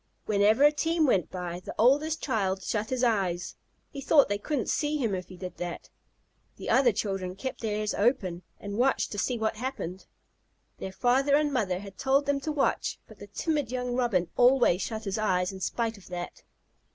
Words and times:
Whenever 0.25 0.63
a 0.63 0.71
team 0.71 1.05
went 1.05 1.29
by, 1.29 1.59
the 1.59 1.75
oldest 1.77 2.23
child 2.23 2.63
shut 2.63 2.89
his 2.89 3.03
eyes. 3.03 3.55
He 3.91 4.01
thought 4.01 4.29
they 4.29 4.39
couldn't 4.39 4.67
see 4.67 4.97
him 4.97 5.13
if 5.13 5.27
he 5.27 5.37
did 5.37 5.57
that. 5.57 5.91
The 6.55 6.71
other 6.71 6.91
children 6.91 7.35
kept 7.35 7.61
theirs 7.61 7.93
open 7.93 8.41
and 8.59 8.79
watched 8.79 9.11
to 9.11 9.19
see 9.19 9.37
what 9.37 9.57
happened. 9.57 10.07
Their 10.79 10.91
father 10.91 11.35
and 11.35 11.53
mother 11.53 11.77
had 11.81 11.99
told 11.99 12.25
them 12.25 12.39
to 12.39 12.51
watch, 12.51 12.97
but 13.07 13.19
the 13.19 13.27
timid 13.27 13.71
young 13.71 13.93
Robin 13.93 14.31
always 14.37 14.81
shut 14.81 15.03
his 15.03 15.19
eyes 15.19 15.51
in 15.51 15.59
spite 15.59 15.99
of 15.99 16.07
that. 16.07 16.41